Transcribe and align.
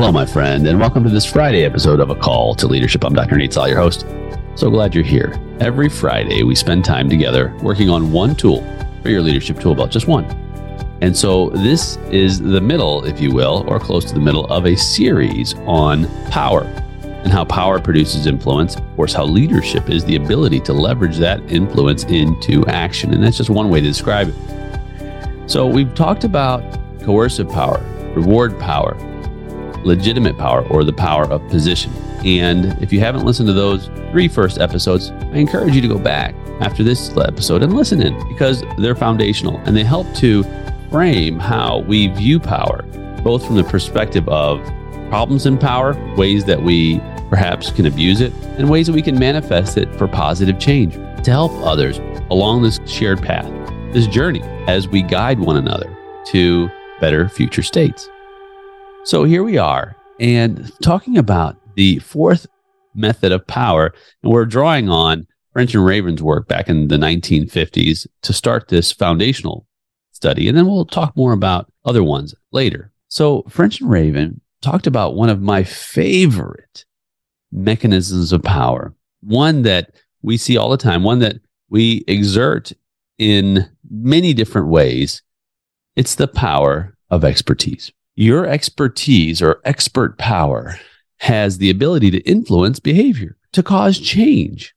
Hello, 0.00 0.10
my 0.10 0.24
friend, 0.24 0.66
and 0.66 0.80
welcome 0.80 1.04
to 1.04 1.10
this 1.10 1.26
Friday 1.26 1.62
episode 1.62 2.00
of 2.00 2.08
A 2.08 2.14
Call 2.14 2.54
to 2.54 2.66
Leadership. 2.66 3.04
I'm 3.04 3.12
Dr. 3.12 3.36
Nate 3.36 3.52
Salah, 3.52 3.68
your 3.68 3.76
host. 3.76 4.06
So 4.54 4.70
glad 4.70 4.94
you're 4.94 5.04
here. 5.04 5.38
Every 5.60 5.90
Friday, 5.90 6.42
we 6.42 6.54
spend 6.54 6.86
time 6.86 7.10
together 7.10 7.54
working 7.62 7.90
on 7.90 8.10
one 8.10 8.34
tool 8.34 8.62
for 9.02 9.10
your 9.10 9.20
leadership 9.20 9.60
tool 9.60 9.74
belt, 9.74 9.90
just 9.90 10.06
one. 10.06 10.24
And 11.02 11.14
so 11.14 11.50
this 11.50 11.98
is 12.10 12.40
the 12.40 12.62
middle, 12.62 13.04
if 13.04 13.20
you 13.20 13.30
will, 13.30 13.62
or 13.68 13.78
close 13.78 14.06
to 14.06 14.14
the 14.14 14.20
middle 14.20 14.46
of 14.46 14.64
a 14.64 14.74
series 14.74 15.52
on 15.66 16.06
power 16.30 16.62
and 17.02 17.30
how 17.30 17.44
power 17.44 17.78
produces 17.78 18.26
influence. 18.26 18.76
Of 18.76 18.96
course, 18.96 19.12
how 19.12 19.26
leadership 19.26 19.90
is 19.90 20.02
the 20.06 20.16
ability 20.16 20.60
to 20.60 20.72
leverage 20.72 21.18
that 21.18 21.42
influence 21.52 22.04
into 22.04 22.64
action. 22.68 23.12
And 23.12 23.22
that's 23.22 23.36
just 23.36 23.50
one 23.50 23.68
way 23.68 23.82
to 23.82 23.86
describe 23.86 24.30
it. 24.30 25.50
So 25.50 25.66
we've 25.66 25.94
talked 25.94 26.24
about 26.24 26.62
coercive 27.02 27.50
power, 27.50 27.84
reward 28.16 28.58
power, 28.58 28.96
legitimate 29.84 30.36
power 30.38 30.66
or 30.68 30.84
the 30.84 30.92
power 30.92 31.24
of 31.24 31.46
position. 31.48 31.92
And 32.24 32.80
if 32.82 32.92
you 32.92 33.00
haven't 33.00 33.24
listened 33.24 33.46
to 33.48 33.52
those 33.52 33.86
three 34.10 34.28
first 34.28 34.58
episodes, 34.58 35.10
I 35.10 35.36
encourage 35.36 35.74
you 35.74 35.80
to 35.80 35.88
go 35.88 35.98
back 35.98 36.34
after 36.60 36.82
this 36.82 37.16
episode 37.16 37.62
and 37.62 37.74
listen 37.74 38.02
in 38.02 38.28
because 38.28 38.62
they're 38.78 38.94
foundational 38.94 39.56
and 39.64 39.76
they 39.76 39.84
help 39.84 40.12
to 40.16 40.44
frame 40.90 41.38
how 41.38 41.78
we 41.80 42.08
view 42.08 42.38
power, 42.38 42.82
both 43.22 43.46
from 43.46 43.56
the 43.56 43.64
perspective 43.64 44.28
of 44.28 44.60
problems 45.08 45.46
in 45.46 45.56
power, 45.56 45.94
ways 46.16 46.44
that 46.44 46.62
we 46.62 47.00
perhaps 47.30 47.70
can 47.70 47.86
abuse 47.86 48.20
it, 48.20 48.32
and 48.58 48.68
ways 48.68 48.86
that 48.86 48.92
we 48.92 49.02
can 49.02 49.18
manifest 49.18 49.78
it 49.78 49.94
for 49.96 50.08
positive 50.08 50.58
change 50.58 50.94
to 51.24 51.30
help 51.30 51.52
others 51.64 51.98
along 52.30 52.62
this 52.62 52.80
shared 52.86 53.22
path, 53.22 53.48
this 53.92 54.06
journey, 54.06 54.42
as 54.66 54.88
we 54.88 55.00
guide 55.00 55.38
one 55.38 55.56
another 55.56 55.96
to 56.26 56.68
better 57.00 57.28
future 57.28 57.62
states. 57.62 58.08
So 59.02 59.24
here 59.24 59.42
we 59.42 59.56
are, 59.56 59.96
and 60.20 60.70
talking 60.82 61.16
about 61.16 61.56
the 61.74 62.00
fourth 62.00 62.46
method 62.94 63.32
of 63.32 63.46
power, 63.46 63.94
and 64.22 64.30
we're 64.30 64.44
drawing 64.44 64.90
on 64.90 65.26
French 65.54 65.74
and 65.74 65.84
Raven's 65.84 66.22
work 66.22 66.46
back 66.46 66.68
in 66.68 66.88
the 66.88 66.98
1950s 66.98 68.06
to 68.20 68.32
start 68.34 68.68
this 68.68 68.92
foundational 68.92 69.66
study, 70.12 70.48
and 70.48 70.56
then 70.56 70.66
we'll 70.66 70.84
talk 70.84 71.16
more 71.16 71.32
about 71.32 71.72
other 71.86 72.04
ones 72.04 72.34
later. 72.52 72.92
So 73.08 73.42
French 73.48 73.80
and 73.80 73.90
Raven 73.90 74.42
talked 74.60 74.86
about 74.86 75.14
one 75.14 75.30
of 75.30 75.40
my 75.40 75.64
favorite 75.64 76.84
mechanisms 77.50 78.34
of 78.34 78.42
power, 78.42 78.94
one 79.22 79.62
that 79.62 79.94
we 80.20 80.36
see 80.36 80.58
all 80.58 80.68
the 80.68 80.76
time, 80.76 81.02
one 81.02 81.20
that 81.20 81.36
we 81.70 82.04
exert 82.06 82.70
in 83.16 83.66
many 83.90 84.34
different 84.34 84.68
ways. 84.68 85.22
It's 85.96 86.16
the 86.16 86.28
power 86.28 86.94
of 87.10 87.24
expertise 87.24 87.90
your 88.20 88.46
expertise 88.46 89.40
or 89.40 89.62
expert 89.64 90.18
power 90.18 90.78
has 91.20 91.56
the 91.56 91.70
ability 91.70 92.10
to 92.10 92.20
influence 92.20 92.78
behavior, 92.78 93.38
to 93.52 93.62
cause 93.62 93.98
change. 93.98 94.74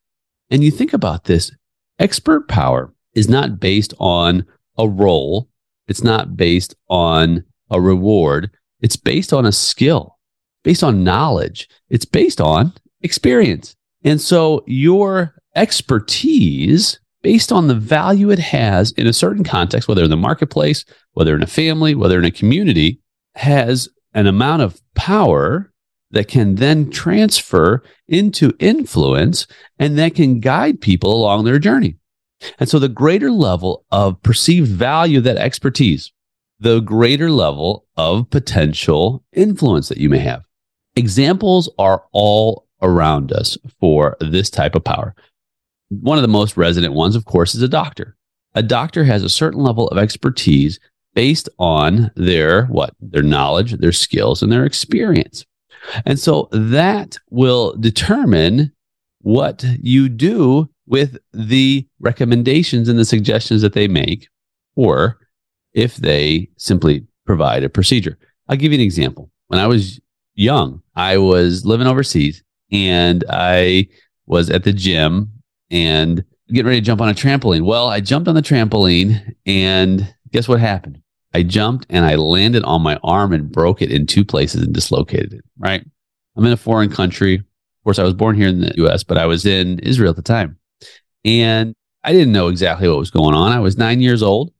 And 0.50 0.64
you 0.64 0.70
think 0.70 0.94
about 0.94 1.24
this 1.24 1.52
expert 1.98 2.48
power 2.48 2.94
is 3.14 3.28
not 3.28 3.60
based 3.60 3.92
on 3.98 4.46
a 4.78 4.88
role, 4.88 5.50
it's 5.88 6.02
not 6.02 6.38
based 6.38 6.74
on 6.88 7.44
a 7.70 7.82
reward, 7.82 8.50
it's 8.80 8.96
based 8.96 9.34
on 9.34 9.44
a 9.44 9.52
skill, 9.52 10.18
based 10.62 10.82
on 10.82 11.04
knowledge, 11.04 11.68
it's 11.90 12.06
based 12.06 12.40
on 12.40 12.72
experience. 13.02 13.76
And 14.04 14.22
so 14.22 14.64
your 14.66 15.34
expertise 15.54 16.98
based 17.20 17.52
on 17.52 17.68
the 17.68 17.74
value 17.74 18.30
it 18.30 18.38
has 18.38 18.92
in 18.92 19.06
a 19.06 19.12
certain 19.12 19.44
context, 19.44 19.86
whether 19.86 20.04
in 20.04 20.10
the 20.10 20.16
marketplace, 20.16 20.84
whether 21.12 21.34
in 21.34 21.42
a 21.42 21.46
family, 21.46 21.94
whether 21.94 22.18
in 22.18 22.24
a 22.24 22.30
community, 22.30 23.00
has 23.36 23.88
an 24.12 24.26
amount 24.26 24.62
of 24.62 24.80
power 24.94 25.72
that 26.10 26.28
can 26.28 26.54
then 26.56 26.90
transfer 26.90 27.82
into 28.06 28.54
influence 28.58 29.46
and 29.78 29.98
that 29.98 30.14
can 30.14 30.40
guide 30.40 30.80
people 30.80 31.12
along 31.12 31.44
their 31.44 31.58
journey. 31.58 31.96
And 32.58 32.68
so 32.68 32.78
the 32.78 32.88
greater 32.88 33.30
level 33.30 33.84
of 33.90 34.22
perceived 34.22 34.70
value 34.70 35.20
that 35.20 35.36
expertise, 35.36 36.12
the 36.60 36.80
greater 36.80 37.30
level 37.30 37.86
of 37.96 38.30
potential 38.30 39.24
influence 39.32 39.88
that 39.88 39.98
you 39.98 40.08
may 40.08 40.18
have. 40.18 40.44
Examples 40.94 41.68
are 41.78 42.04
all 42.12 42.68
around 42.80 43.32
us 43.32 43.58
for 43.80 44.16
this 44.20 44.50
type 44.50 44.74
of 44.74 44.84
power. 44.84 45.14
One 45.88 46.18
of 46.18 46.22
the 46.22 46.28
most 46.28 46.56
resonant 46.56 46.94
ones, 46.94 47.16
of 47.16 47.24
course, 47.24 47.54
is 47.54 47.62
a 47.62 47.68
doctor. 47.68 48.16
A 48.54 48.62
doctor 48.62 49.04
has 49.04 49.24
a 49.24 49.28
certain 49.28 49.60
level 49.60 49.88
of 49.88 49.98
expertise 49.98 50.78
based 51.14 51.48
on 51.58 52.10
their 52.16 52.66
what? 52.66 52.94
Their 53.00 53.22
knowledge, 53.22 53.72
their 53.72 53.92
skills, 53.92 54.42
and 54.42 54.50
their 54.50 54.64
experience. 54.64 55.44
And 56.06 56.18
so 56.18 56.48
that 56.52 57.18
will 57.30 57.74
determine 57.76 58.72
what 59.20 59.64
you 59.80 60.08
do 60.08 60.68
with 60.86 61.18
the 61.32 61.86
recommendations 62.00 62.88
and 62.88 62.98
the 62.98 63.04
suggestions 63.04 63.62
that 63.62 63.72
they 63.72 63.88
make, 63.88 64.28
or 64.76 65.18
if 65.72 65.96
they 65.96 66.48
simply 66.56 67.06
provide 67.26 67.64
a 67.64 67.68
procedure. 67.68 68.18
I'll 68.48 68.56
give 68.56 68.72
you 68.72 68.78
an 68.78 68.84
example. 68.84 69.30
When 69.48 69.60
I 69.60 69.66
was 69.66 70.00
young, 70.34 70.82
I 70.94 71.18
was 71.18 71.64
living 71.64 71.86
overseas 71.86 72.42
and 72.70 73.24
I 73.30 73.88
was 74.26 74.50
at 74.50 74.64
the 74.64 74.72
gym 74.72 75.32
and 75.70 76.24
getting 76.48 76.66
ready 76.66 76.80
to 76.80 76.84
jump 76.84 77.00
on 77.00 77.08
a 77.08 77.14
trampoline. 77.14 77.64
Well, 77.64 77.88
I 77.88 78.00
jumped 78.00 78.28
on 78.28 78.34
the 78.34 78.42
trampoline 78.42 79.34
and 79.46 80.14
guess 80.32 80.48
what 80.48 80.60
happened? 80.60 81.00
I 81.34 81.42
jumped 81.42 81.86
and 81.90 82.04
I 82.04 82.14
landed 82.14 82.62
on 82.64 82.82
my 82.82 82.98
arm 83.02 83.32
and 83.32 83.50
broke 83.50 83.82
it 83.82 83.90
in 83.90 84.06
two 84.06 84.24
places 84.24 84.62
and 84.62 84.72
dislocated 84.72 85.32
it. 85.32 85.44
Right. 85.58 85.84
I'm 86.36 86.46
in 86.46 86.52
a 86.52 86.56
foreign 86.56 86.90
country. 86.90 87.34
Of 87.36 87.84
course, 87.84 87.98
I 87.98 88.04
was 88.04 88.14
born 88.14 88.36
here 88.36 88.48
in 88.48 88.60
the 88.60 88.72
US, 88.86 89.02
but 89.02 89.18
I 89.18 89.26
was 89.26 89.44
in 89.44 89.80
Israel 89.80 90.10
at 90.10 90.16
the 90.16 90.22
time. 90.22 90.58
And 91.24 91.74
I 92.04 92.12
didn't 92.12 92.32
know 92.32 92.48
exactly 92.48 92.88
what 92.88 92.98
was 92.98 93.10
going 93.10 93.34
on. 93.34 93.52
I 93.52 93.58
was 93.58 93.76
nine 93.76 94.00
years 94.00 94.22
old 94.22 94.52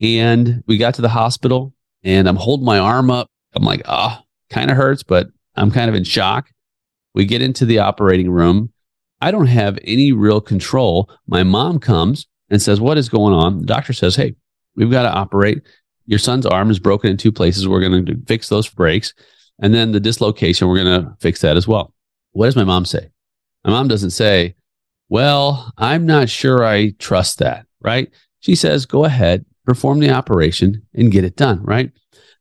and 0.00 0.62
we 0.66 0.78
got 0.78 0.94
to 0.94 1.02
the 1.02 1.08
hospital 1.08 1.74
and 2.02 2.28
I'm 2.28 2.36
holding 2.36 2.66
my 2.66 2.78
arm 2.78 3.10
up. 3.10 3.28
I'm 3.54 3.64
like, 3.64 3.82
ah, 3.86 4.20
oh, 4.20 4.24
kind 4.50 4.70
of 4.70 4.76
hurts, 4.76 5.02
but 5.02 5.28
I'm 5.56 5.70
kind 5.70 5.88
of 5.88 5.94
in 5.94 6.04
shock. 6.04 6.50
We 7.14 7.24
get 7.24 7.42
into 7.42 7.66
the 7.66 7.80
operating 7.80 8.30
room. 8.30 8.72
I 9.20 9.30
don't 9.30 9.46
have 9.46 9.78
any 9.82 10.12
real 10.12 10.40
control. 10.40 11.10
My 11.26 11.42
mom 11.42 11.80
comes 11.80 12.26
and 12.48 12.62
says, 12.62 12.80
What 12.80 12.98
is 12.98 13.08
going 13.08 13.34
on? 13.34 13.58
The 13.58 13.66
doctor 13.66 13.92
says, 13.92 14.14
Hey, 14.14 14.36
we've 14.76 14.90
got 14.90 15.02
to 15.02 15.12
operate 15.12 15.62
your 16.08 16.18
son's 16.18 16.46
arm 16.46 16.70
is 16.70 16.78
broken 16.78 17.10
in 17.10 17.18
two 17.18 17.30
places. 17.30 17.68
We're 17.68 17.86
going 17.86 18.06
to 18.06 18.16
fix 18.26 18.48
those 18.48 18.66
breaks. 18.66 19.12
And 19.60 19.74
then 19.74 19.92
the 19.92 20.00
dislocation, 20.00 20.66
we're 20.66 20.82
going 20.82 21.02
to 21.02 21.14
fix 21.20 21.42
that 21.42 21.58
as 21.58 21.68
well. 21.68 21.92
What 22.32 22.46
does 22.46 22.56
my 22.56 22.64
mom 22.64 22.86
say? 22.86 23.10
My 23.62 23.72
mom 23.72 23.88
doesn't 23.88 24.10
say, 24.10 24.54
well, 25.10 25.70
I'm 25.76 26.06
not 26.06 26.30
sure 26.30 26.64
I 26.64 26.90
trust 26.98 27.40
that, 27.40 27.66
right? 27.82 28.10
She 28.40 28.54
says, 28.54 28.86
go 28.86 29.04
ahead, 29.04 29.44
perform 29.66 29.98
the 29.98 30.10
operation 30.10 30.86
and 30.94 31.12
get 31.12 31.24
it 31.24 31.36
done, 31.36 31.62
right? 31.62 31.92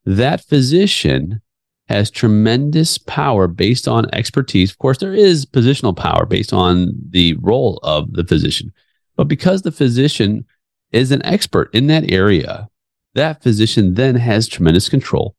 That 0.06 0.46
physician 0.46 1.42
has 1.90 2.10
tremendous 2.10 2.98
power 2.98 3.48
based 3.48 3.86
on 3.86 4.14
expertise. 4.14 4.72
Of 4.72 4.78
course, 4.78 5.00
there 5.00 5.14
is 5.14 5.46
positional 5.46 5.96
power 5.96 6.26
based 6.26 6.54
on 6.54 6.94
the 7.10 7.34
role 7.42 7.82
of 7.84 8.14
the 8.14 8.24
physician. 8.24 8.72
But 9.18 9.28
because 9.28 9.64
the 9.64 9.74
physician 9.74 10.46
is 10.94 11.12
an 11.12 11.26
expert 11.26 11.70
in 11.74 11.88
that 11.88 12.10
area, 12.10 12.70
that 13.18 13.42
physician 13.42 13.96
then 13.96 14.16
has 14.16 14.48
tremendous 14.48 14.90
control 14.90 15.36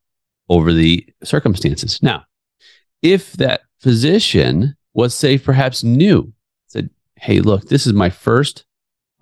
over 0.48 0.72
the 0.72 1.06
circumstances. 1.22 2.02
Now, 2.02 2.24
if 3.02 3.32
that 3.34 3.62
physician 3.78 4.76
was, 4.94 5.14
say, 5.14 5.38
perhaps 5.38 5.84
new, 5.84 6.32
said, 6.66 6.90
Hey, 7.16 7.40
look, 7.40 7.68
this 7.68 7.86
is 7.86 7.92
my 7.92 8.10
first 8.10 8.64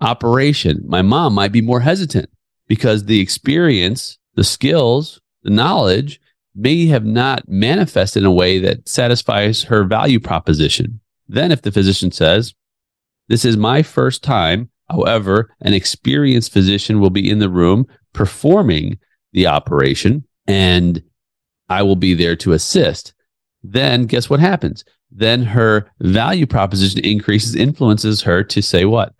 operation, 0.01 0.83
my 0.85 1.01
mom 1.01 1.33
might 1.33 1.51
be 1.51 1.61
more 1.61 1.81
hesitant 1.81 2.29
because 2.67 3.05
the 3.05 3.19
experience, 3.19 4.17
the 4.35 4.43
skills, 4.43 5.21
the 5.43 5.49
knowledge 5.49 6.19
may 6.55 6.87
have 6.87 7.05
not 7.05 7.47
manifested 7.47 8.23
in 8.23 8.27
a 8.27 8.31
way 8.31 8.57
that 8.59 8.89
satisfies 8.89 9.63
her 9.63 9.83
value 9.83 10.19
proposition. 10.19 10.99
Then, 11.27 11.51
if 11.51 11.61
the 11.61 11.71
physician 11.71 12.11
says, 12.11 12.55
This 13.27 13.45
is 13.45 13.55
my 13.55 13.83
first 13.83 14.23
time, 14.23 14.71
however, 14.89 15.53
an 15.61 15.73
experienced 15.73 16.51
physician 16.51 16.99
will 16.99 17.11
be 17.11 17.29
in 17.29 17.37
the 17.37 17.49
room 17.49 17.85
performing 18.17 18.97
the 19.33 19.45
operation 19.45 20.25
and 20.47 21.03
I 21.69 21.83
will 21.83 21.95
be 21.95 22.15
there 22.15 22.35
to 22.37 22.53
assist. 22.53 23.13
Then 23.61 24.07
guess 24.07 24.27
what 24.27 24.39
happens? 24.39 24.83
Then 25.11 25.43
her 25.43 25.87
value 25.99 26.47
proposition 26.47 26.99
increases, 27.05 27.55
influences 27.55 28.23
her 28.23 28.43
to 28.45 28.61
say 28.61 28.85
what? 28.85 29.13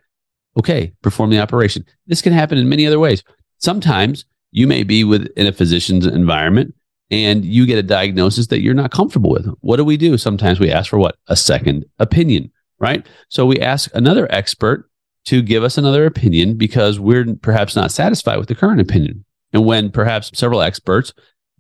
Okay, 0.57 0.94
perform 1.03 1.29
the 1.29 1.39
operation. 1.39 1.85
This 2.07 2.23
can 2.23 2.33
happen 2.33 2.57
in 2.57 2.67
many 2.67 2.88
other 2.88 2.99
ways. 2.99 3.23
Sometimes 3.59 4.25
you 4.51 4.65
may 4.65 4.81
be 4.81 5.03
within 5.03 5.45
a 5.45 5.53
physician's 5.53 6.07
environment 6.07 6.73
and 7.11 7.45
you 7.45 7.67
get 7.67 7.77
a 7.77 7.83
diagnosis 7.83 8.47
that 8.47 8.61
you're 8.61 8.73
not 8.73 8.91
comfortable 8.91 9.29
with. 9.29 9.45
What 9.61 9.77
do 9.77 9.85
we 9.85 9.95
do? 9.97 10.17
Sometimes 10.17 10.59
we 10.59 10.71
ask 10.71 10.89
for 10.89 10.97
what? 10.97 11.17
A 11.27 11.35
second 11.35 11.85
opinion, 11.99 12.51
right? 12.79 13.05
So 13.29 13.45
we 13.45 13.59
ask 13.59 13.91
another 13.94 14.27
expert 14.31 14.87
to 15.27 15.41
give 15.41 15.62
us 15.62 15.77
another 15.77 16.06
opinion 16.06 16.56
because 16.56 17.01
we're 17.01 17.35
perhaps 17.41 17.75
not 17.75 17.91
satisfied 17.91 18.38
with 18.38 18.47
the 18.47 18.56
current 18.56 18.79
opinion. 18.79 19.25
And 19.51 19.65
when 19.65 19.91
perhaps 19.91 20.31
several 20.33 20.62
experts 20.62 21.13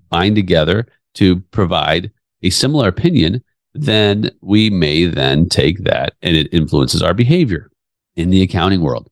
bind 0.09 0.37
together 0.37 0.87
to 1.15 1.41
provide 1.51 2.09
a 2.43 2.49
similar 2.49 2.87
opinion, 2.87 3.43
then 3.73 4.31
we 4.39 4.69
may 4.69 5.03
then 5.05 5.49
take 5.49 5.79
that 5.79 6.13
and 6.21 6.37
it 6.37 6.47
influences 6.53 7.01
our 7.01 7.13
behavior 7.13 7.69
in 8.15 8.29
the 8.29 8.41
accounting 8.41 8.79
world. 8.79 9.09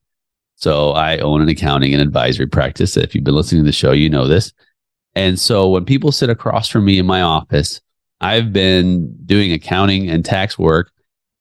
So 0.56 0.92
I 0.92 1.18
own 1.18 1.42
an 1.42 1.50
accounting 1.50 1.92
and 1.92 2.02
advisory 2.02 2.48
practice. 2.48 2.96
If 2.96 3.14
you've 3.14 3.26
been 3.26 3.36
listening 3.36 3.64
to 3.64 3.68
the 3.68 3.74
show, 3.74 3.92
you 3.92 4.10
know 4.10 4.26
this. 4.26 4.54
And 5.16 5.38
so 5.38 5.68
when 5.68 5.84
people 5.84 6.14
sit 6.14 6.30
across 6.30 6.70
from 6.70 6.86
me 6.86 6.98
in 6.98 7.06
my 7.06 7.22
office, 7.22 7.82
I've 8.22 8.54
been 8.54 9.14
doing 9.26 9.52
accounting 9.52 10.10
and 10.10 10.24
tax 10.24 10.58
work 10.58 10.94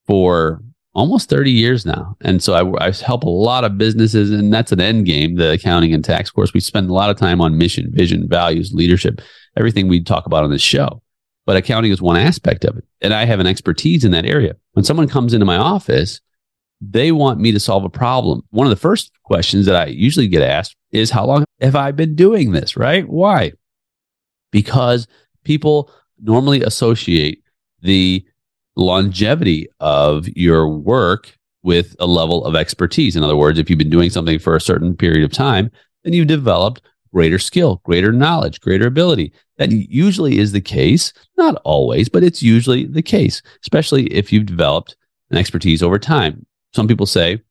for 0.05 0.61
almost 0.95 1.29
30 1.29 1.51
years 1.51 1.85
now. 1.85 2.15
And 2.21 2.41
so 2.41 2.53
I, 2.53 2.87
I, 2.87 2.91
help 2.91 3.23
a 3.23 3.29
lot 3.29 3.65
of 3.65 3.77
businesses, 3.77 4.31
and 4.31 4.51
that's 4.51 4.71
an 4.71 4.79
end 4.79 5.05
game, 5.05 5.35
the 5.35 5.51
accounting 5.51 5.93
and 5.93 6.03
tax 6.03 6.31
course. 6.31 6.53
We 6.53 6.61
spend 6.61 6.89
a 6.89 6.93
lot 6.93 7.09
of 7.09 7.17
time 7.17 7.41
on 7.41 7.57
mission, 7.57 7.91
vision, 7.91 8.27
values, 8.27 8.71
leadership, 8.73 9.21
everything 9.57 9.87
we 9.87 10.01
talk 10.01 10.25
about 10.25 10.45
on 10.45 10.51
this 10.51 10.61
show. 10.61 11.01
But 11.45 11.57
accounting 11.57 11.91
is 11.91 12.01
one 12.01 12.17
aspect 12.17 12.65
of 12.65 12.77
it. 12.77 12.85
And 13.01 13.13
I 13.13 13.25
have 13.25 13.39
an 13.39 13.45
expertise 13.45 14.03
in 14.03 14.11
that 14.11 14.25
area. 14.25 14.55
When 14.71 14.85
someone 14.85 15.07
comes 15.07 15.33
into 15.33 15.45
my 15.45 15.57
office, 15.57 16.21
they 16.81 17.11
want 17.11 17.39
me 17.39 17.51
to 17.51 17.59
solve 17.59 17.83
a 17.83 17.89
problem. 17.89 18.41
One 18.49 18.65
of 18.65 18.71
the 18.71 18.75
first 18.75 19.11
questions 19.23 19.65
that 19.65 19.75
I 19.75 19.87
usually 19.87 20.27
get 20.27 20.41
asked 20.41 20.75
is, 20.91 21.11
How 21.11 21.25
long 21.25 21.43
have 21.61 21.75
I 21.75 21.91
been 21.91 22.15
doing 22.15 22.51
this? 22.51 22.75
Right? 22.75 23.07
Why? 23.07 23.51
Because 24.51 25.07
people 25.43 25.91
normally 26.19 26.63
associate 26.63 27.43
the 27.81 28.25
longevity 28.75 29.67
of 29.79 30.27
your 30.29 30.67
work 30.67 31.37
with 31.63 31.95
a 31.99 32.05
level 32.05 32.45
of 32.45 32.55
expertise. 32.55 33.15
In 33.15 33.23
other 33.23 33.35
words, 33.35 33.57
if 33.57 33.69
you've 33.69 33.79
been 33.79 33.89
doing 33.89 34.09
something 34.09 34.37
for 34.37 34.55
a 34.55 34.61
certain 34.61 34.95
period 34.95 35.23
of 35.23 35.31
time, 35.31 35.71
then 36.03 36.13
you've 36.13 36.27
developed 36.27 36.81
greater 37.13 37.39
skill, 37.39 37.81
greater 37.85 38.11
knowledge, 38.11 38.59
greater 38.59 38.85
ability. 38.85 39.33
That 39.57 39.71
usually 39.71 40.37
is 40.37 40.51
the 40.51 40.61
case, 40.61 41.13
not 41.37 41.55
always, 41.63 42.09
but 42.09 42.23
it's 42.23 42.43
usually 42.43 42.85
the 42.85 43.01
case, 43.01 43.41
especially 43.61 44.07
if 44.07 44.31
you've 44.33 44.45
developed 44.45 44.95
an 45.31 45.37
expertise 45.37 45.81
over 45.81 45.97
time. 45.97 46.45
Some 46.73 46.87
people 46.87 47.05
say 47.05 47.41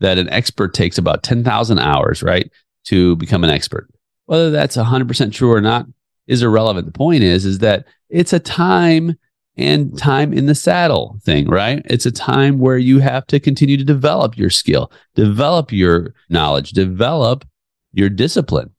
that 0.00 0.18
an 0.18 0.28
expert 0.30 0.74
takes 0.74 0.98
about 0.98 1.22
10,000 1.22 1.78
hours, 1.78 2.22
right, 2.22 2.50
to 2.86 3.16
become 3.16 3.44
an 3.44 3.50
expert. 3.50 3.88
Whether 4.26 4.50
that's 4.50 4.76
100% 4.76 5.32
true 5.32 5.52
or 5.52 5.60
not 5.60 5.86
is 6.26 6.42
irrelevant. 6.42 6.86
The 6.86 6.92
point 6.92 7.22
is 7.22 7.44
is 7.44 7.58
that 7.60 7.86
it's 8.08 8.32
a 8.32 8.40
time 8.40 9.16
and 9.56 9.86
mm-hmm. 9.86 9.96
time 9.96 10.32
in 10.32 10.46
the 10.46 10.54
saddle 10.54 11.18
thing, 11.22 11.48
right? 11.48 11.82
It's 11.86 12.06
a 12.06 12.12
time 12.12 12.58
where 12.58 12.78
you 12.78 12.98
have 13.00 13.26
to 13.28 13.40
continue 13.40 13.76
to 13.76 13.84
develop 13.84 14.36
your 14.36 14.50
skill, 14.50 14.90
develop 15.14 15.72
your 15.72 16.14
knowledge, 16.28 16.70
develop 16.70 17.44
your 17.92 18.08
discipline. 18.08 18.70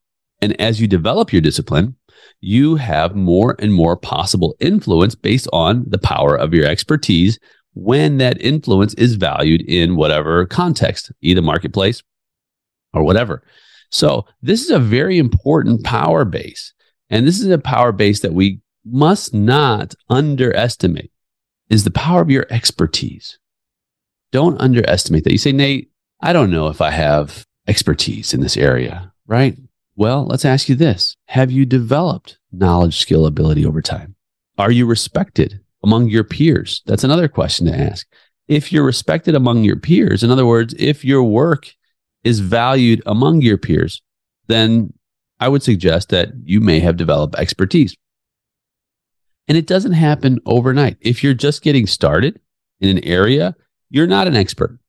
And 0.42 0.60
as 0.60 0.82
you 0.82 0.88
develop 0.88 1.32
your 1.32 1.42
discipline, 1.42 1.96
you 2.42 2.76
have 2.76 3.16
more 3.16 3.56
and 3.60 3.74
more 3.74 3.96
possible 3.96 4.56
influence 4.60 5.16
based 5.16 5.48
on 5.54 5.86
the 5.88 5.98
power 5.98 6.36
of 6.36 6.54
your 6.54 6.66
expertise 6.66 7.40
when 7.74 8.18
that 8.18 8.42
influence 8.42 8.94
is 8.96 9.16
valued 9.16 9.62
in 9.62 9.96
whatever 9.96 10.46
context, 10.46 11.12
either 11.22 11.42
marketplace 11.42 12.02
or 12.94 13.04
whatever. 13.04 13.44
So, 13.92 14.26
this 14.42 14.64
is 14.64 14.72
a 14.72 14.80
very 14.80 15.18
important 15.18 15.84
power 15.84 16.26
base. 16.26 16.74
And 17.10 17.28
this 17.28 17.40
is 17.40 17.48
a 17.48 17.58
power 17.58 17.92
base 17.92 18.22
that 18.22 18.34
we 18.34 18.60
must 18.86 19.34
not 19.34 19.96
underestimate 20.10 21.12
is 21.70 21.84
the 21.84 21.92
power 21.92 22.22
of 22.22 22.30
your 22.30 22.46
expertise. 22.50 23.40
Don't 24.32 24.60
underestimate 24.62 25.24
that. 25.24 25.32
You 25.32 25.38
say, 25.38 25.52
Nate, 25.52 25.90
I 26.22 26.34
don't 26.34 26.52
know 26.52 26.68
if 26.68 26.82
I 26.82 26.92
have 26.92 27.46
expertise 27.68 28.34
in 28.34 28.42
this 28.42 28.58
area, 28.58 29.12
right? 29.28 29.58
Well, 29.96 30.26
let's 30.26 30.46
ask 30.46 30.70
you 30.70 30.76
this. 30.76 31.16
Have 31.28 31.52
you 31.52 31.66
developed 31.66 32.38
knowledge, 32.52 32.98
skill, 33.00 33.26
ability 33.26 33.66
over 33.66 33.82
time? 33.82 34.16
Are 34.58 34.72
you 34.72 34.86
respected 34.86 35.62
among 35.84 36.10
your 36.10 36.24
peers? 36.24 36.82
That's 36.86 37.04
another 37.04 37.28
question 37.28 37.68
to 37.68 37.78
ask. 37.78 38.06
If 38.48 38.72
you're 38.72 38.86
respected 38.86 39.36
among 39.36 39.64
your 39.64 39.78
peers, 39.78 40.24
in 40.24 40.32
other 40.32 40.46
words, 40.46 40.76
if 40.78 41.04
your 41.04 41.24
work 41.24 41.74
is 42.24 42.40
valued 42.40 43.02
among 43.06 43.42
your 43.42 43.58
peers, 43.58 44.02
then 44.48 44.94
I 45.40 45.48
would 45.48 45.64
suggest 45.64 46.10
that 46.10 46.30
you 46.44 46.62
may 46.62 46.80
have 46.80 46.98
developed 46.98 47.36
expertise. 47.36 47.96
And 49.48 49.58
it 49.58 49.68
doesn't 49.68 49.94
happen 49.94 50.40
overnight. 50.46 50.98
If 51.02 51.24
you're 51.24 51.34
just 51.34 51.62
getting 51.62 51.88
started 51.88 52.40
in 52.80 52.90
an 52.90 53.04
area, 53.04 53.56
you're 53.90 54.08
not 54.08 54.28
an 54.28 54.36
expert 54.36 54.80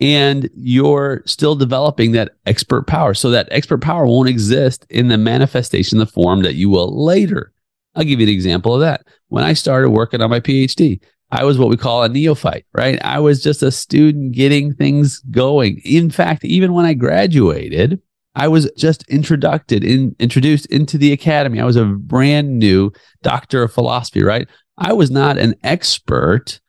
and 0.00 0.48
you're 0.54 1.22
still 1.26 1.56
developing 1.56 2.12
that 2.12 2.36
expert 2.44 2.86
power. 2.86 3.14
So 3.14 3.30
that 3.30 3.48
expert 3.50 3.80
power 3.80 4.06
won't 4.06 4.28
exist 4.28 4.86
in 4.90 5.08
the 5.08 5.18
manifestation, 5.18 5.98
the 5.98 6.06
form 6.06 6.42
that 6.42 6.54
you 6.54 6.68
will 6.68 7.04
later. 7.04 7.52
I'll 7.94 8.04
give 8.04 8.20
you 8.20 8.26
an 8.26 8.32
example 8.32 8.74
of 8.74 8.80
that. 8.80 9.06
When 9.28 9.42
I 9.42 9.54
started 9.54 9.90
working 9.90 10.20
on 10.20 10.30
my 10.30 10.40
PhD, 10.40 11.00
I 11.30 11.44
was 11.44 11.58
what 11.58 11.70
we 11.70 11.76
call 11.76 12.04
a 12.04 12.08
neophyte, 12.08 12.66
right? 12.72 13.02
I 13.02 13.18
was 13.20 13.42
just 13.42 13.62
a 13.62 13.72
student 13.72 14.32
getting 14.32 14.74
things 14.74 15.18
going. 15.30 15.80
In 15.84 16.10
fact, 16.10 16.44
even 16.44 16.72
when 16.72 16.84
I 16.84 16.94
graduated, 16.94 18.00
I 18.36 18.48
was 18.48 18.70
just 18.76 19.02
introduced 19.08 19.72
in, 19.72 20.14
introduced 20.18 20.66
into 20.66 20.98
the 20.98 21.12
academy. 21.12 21.58
I 21.58 21.64
was 21.64 21.76
a 21.76 21.86
brand 21.86 22.58
new 22.58 22.92
doctor 23.22 23.62
of 23.62 23.72
philosophy, 23.72 24.22
right? 24.22 24.46
I 24.76 24.92
was 24.92 25.10
not 25.10 25.38
an 25.38 25.54
expert 25.64 26.60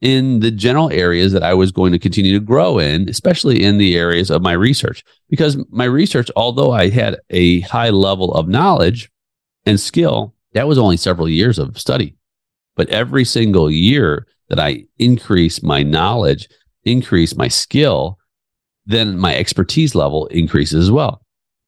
in 0.00 0.38
the 0.38 0.52
general 0.52 0.88
areas 0.92 1.32
that 1.32 1.42
I 1.42 1.52
was 1.54 1.72
going 1.72 1.90
to 1.90 1.98
continue 1.98 2.38
to 2.38 2.44
grow 2.44 2.78
in, 2.78 3.08
especially 3.08 3.64
in 3.64 3.78
the 3.78 3.96
areas 3.96 4.30
of 4.30 4.40
my 4.40 4.52
research. 4.52 5.02
Because 5.28 5.58
my 5.68 5.84
research, 5.84 6.30
although 6.36 6.70
I 6.70 6.90
had 6.90 7.16
a 7.30 7.60
high 7.62 7.90
level 7.90 8.32
of 8.34 8.46
knowledge 8.46 9.10
and 9.64 9.80
skill, 9.80 10.32
that 10.52 10.68
was 10.68 10.78
only 10.78 10.96
several 10.96 11.28
years 11.28 11.58
of 11.58 11.76
study. 11.76 12.14
But 12.76 12.88
every 12.90 13.24
single 13.24 13.68
year 13.68 14.28
that 14.48 14.60
I 14.60 14.84
increase 14.98 15.60
my 15.60 15.82
knowledge, 15.82 16.48
increase 16.84 17.34
my 17.34 17.48
skill, 17.48 18.20
then 18.86 19.18
my 19.18 19.34
expertise 19.34 19.94
level 19.94 20.26
increases 20.26 20.84
as 20.84 20.90
well. 20.90 21.22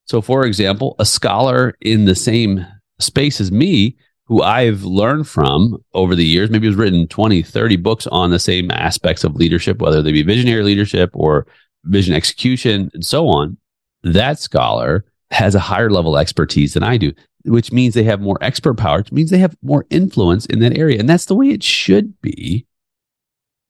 So, 0.05 0.21
for 0.21 0.45
example, 0.45 0.95
a 0.99 1.05
scholar 1.05 1.77
in 1.81 2.05
the 2.05 2.15
same 2.15 2.65
space 2.99 3.39
as 3.39 3.51
me, 3.51 3.95
who 4.25 4.41
I've 4.41 4.83
learned 4.83 5.27
from 5.27 5.83
over 5.93 6.15
the 6.15 6.25
years, 6.25 6.49
maybe 6.49 6.67
has 6.67 6.75
written 6.75 7.07
20, 7.07 7.41
30 7.41 7.75
books 7.77 8.07
on 8.07 8.29
the 8.29 8.39
same 8.39 8.71
aspects 8.71 9.23
of 9.23 9.35
leadership, 9.35 9.79
whether 9.79 10.01
they 10.01 10.11
be 10.11 10.23
visionary 10.23 10.63
leadership 10.63 11.09
or 11.13 11.47
vision 11.85 12.13
execution 12.13 12.91
and 12.93 13.05
so 13.05 13.27
on. 13.27 13.57
That 14.03 14.39
scholar 14.39 15.05
has 15.31 15.55
a 15.55 15.59
higher 15.59 15.89
level 15.89 16.17
expertise 16.17 16.73
than 16.73 16.83
I 16.83 16.97
do, 16.97 17.11
which 17.45 17.71
means 17.71 17.93
they 17.93 18.03
have 18.03 18.21
more 18.21 18.37
expert 18.41 18.75
power, 18.75 18.99
which 18.99 19.11
means 19.11 19.29
they 19.29 19.37
have 19.39 19.55
more 19.61 19.85
influence 19.89 20.45
in 20.45 20.59
that 20.59 20.77
area. 20.77 20.99
And 20.99 21.09
that's 21.09 21.25
the 21.25 21.35
way 21.35 21.49
it 21.49 21.63
should 21.63 22.19
be 22.21 22.65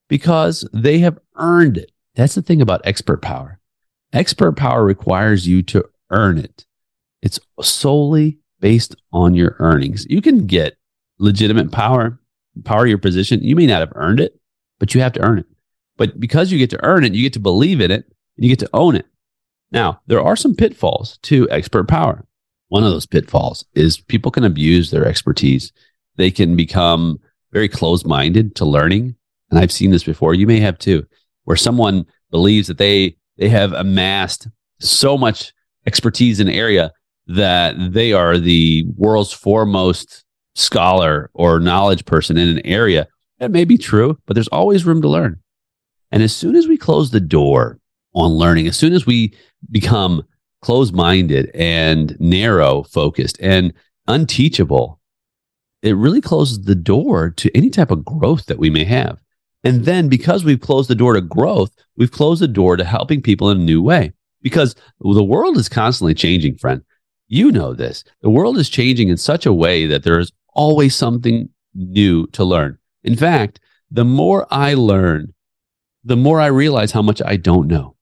because 0.07 0.67
they 0.73 0.99
have 0.99 1.19
earned 1.35 1.77
it. 1.77 1.88
That's 2.15 2.35
the 2.35 2.41
thing 2.41 2.61
about 2.61 2.81
expert 2.83 3.21
power. 3.21 3.59
Expert 4.13 4.53
power 4.53 4.83
requires 4.83 5.47
you 5.47 5.61
to 5.63 5.85
earn 6.09 6.37
it. 6.37 6.65
It's 7.21 7.39
solely 7.61 8.39
based 8.59 8.95
on 9.13 9.35
your 9.35 9.55
earnings. 9.59 10.05
You 10.09 10.21
can 10.21 10.47
get 10.47 10.77
legitimate 11.19 11.71
power, 11.71 12.19
power 12.63 12.87
your 12.87 12.97
position. 12.97 13.43
You 13.43 13.55
may 13.55 13.67
not 13.67 13.81
have 13.81 13.93
earned 13.95 14.19
it, 14.19 14.39
but 14.79 14.93
you 14.93 15.01
have 15.01 15.13
to 15.13 15.21
earn 15.21 15.39
it. 15.39 15.45
But 15.97 16.19
because 16.19 16.51
you 16.51 16.57
get 16.57 16.69
to 16.71 16.83
earn 16.83 17.03
it, 17.03 17.13
you 17.13 17.21
get 17.21 17.33
to 17.33 17.39
believe 17.39 17.81
in 17.81 17.91
it 17.91 18.05
and 18.37 18.45
you 18.45 18.49
get 18.49 18.59
to 18.59 18.69
own 18.73 18.95
it. 18.95 19.05
Now, 19.71 20.01
there 20.07 20.21
are 20.21 20.35
some 20.35 20.55
pitfalls 20.55 21.17
to 21.23 21.49
expert 21.49 21.87
power. 21.87 22.25
One 22.69 22.83
of 22.83 22.91
those 22.91 23.05
pitfalls 23.05 23.65
is 23.75 23.99
people 23.99 24.31
can 24.31 24.43
abuse 24.43 24.91
their 24.91 25.05
expertise. 25.05 25.71
They 26.15 26.31
can 26.31 26.55
become 26.55 27.19
very 27.51 27.67
closed 27.67 28.05
minded 28.05 28.55
to 28.55 28.65
learning. 28.65 29.15
And 29.49 29.59
I've 29.59 29.71
seen 29.71 29.91
this 29.91 30.03
before. 30.03 30.33
You 30.33 30.47
may 30.47 30.59
have 30.59 30.77
too, 30.79 31.05
where 31.49 31.55
someone 31.55 32.05
believes 32.29 32.67
that 32.67 32.77
they, 32.77 33.17
they 33.39 33.49
have 33.49 33.73
amassed 33.73 34.47
so 34.79 35.17
much 35.17 35.51
expertise 35.87 36.39
in 36.39 36.47
an 36.47 36.53
area 36.53 36.91
that 37.25 37.73
they 37.91 38.13
are 38.13 38.37
the 38.37 38.85
world's 38.95 39.33
foremost 39.33 40.25
scholar 40.53 41.31
or 41.33 41.59
knowledge 41.59 42.05
person 42.05 42.37
in 42.37 42.49
an 42.49 42.63
area. 42.67 43.07
That 43.39 43.49
may 43.49 43.65
be 43.65 43.79
true, 43.79 44.15
but 44.27 44.35
there's 44.35 44.47
always 44.49 44.85
room 44.85 45.01
to 45.01 45.09
learn. 45.09 45.41
And 46.11 46.21
as 46.21 46.35
soon 46.35 46.55
as 46.55 46.67
we 46.67 46.77
close 46.77 47.09
the 47.09 47.19
door 47.19 47.79
on 48.13 48.29
learning, 48.29 48.67
as 48.67 48.77
soon 48.77 48.93
as 48.93 49.07
we 49.07 49.33
become 49.71 50.21
closed 50.61 50.93
minded 50.93 51.49
and 51.55 52.15
narrow 52.19 52.83
focused 52.83 53.39
and 53.41 53.73
unteachable, 54.07 54.99
it 55.81 55.95
really 55.95 56.21
closes 56.21 56.61
the 56.61 56.75
door 56.75 57.31
to 57.31 57.49
any 57.57 57.71
type 57.71 57.89
of 57.89 58.05
growth 58.05 58.45
that 58.45 58.59
we 58.59 58.69
may 58.69 58.83
have. 58.83 59.17
And 59.63 59.85
then 59.85 60.07
because 60.07 60.43
we've 60.43 60.61
closed 60.61 60.89
the 60.89 60.95
door 60.95 61.13
to 61.13 61.21
growth, 61.21 61.71
we've 61.97 62.11
closed 62.11 62.41
the 62.41 62.47
door 62.47 62.77
to 62.77 62.83
helping 62.83 63.21
people 63.21 63.49
in 63.49 63.59
a 63.59 63.63
new 63.63 63.81
way 63.81 64.13
because 64.41 64.75
the 65.01 65.23
world 65.23 65.57
is 65.57 65.67
constantly 65.67 66.13
changing, 66.13 66.57
friend. 66.57 66.81
You 67.27 67.51
know 67.51 67.73
this. 67.73 68.03
The 68.21 68.29
world 68.29 68.57
is 68.57 68.69
changing 68.69 69.09
in 69.09 69.17
such 69.17 69.45
a 69.45 69.53
way 69.53 69.85
that 69.85 70.03
there 70.03 70.19
is 70.19 70.31
always 70.53 70.95
something 70.95 71.49
new 71.75 72.27
to 72.27 72.43
learn. 72.43 72.77
In 73.03 73.15
fact, 73.15 73.59
the 73.91 74.05
more 74.05 74.47
I 74.49 74.73
learn, 74.73 75.33
the 76.03 76.17
more 76.17 76.39
I 76.39 76.47
realize 76.47 76.91
how 76.91 77.01
much 77.01 77.21
I 77.23 77.35
don't 77.35 77.67
know. 77.67 77.95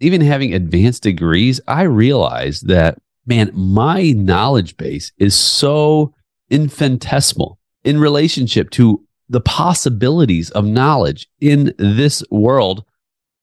Even 0.00 0.20
having 0.20 0.52
advanced 0.52 1.02
degrees, 1.02 1.60
I 1.66 1.82
realize 1.82 2.60
that, 2.62 2.98
man, 3.24 3.50
my 3.54 4.10
knowledge 4.10 4.76
base 4.76 5.12
is 5.18 5.34
so 5.34 6.12
infinitesimal 6.50 7.58
in 7.84 7.98
relationship 7.98 8.70
to 8.70 9.04
the 9.28 9.40
possibilities 9.40 10.50
of 10.50 10.64
knowledge 10.64 11.28
in 11.40 11.74
this 11.78 12.22
world, 12.30 12.84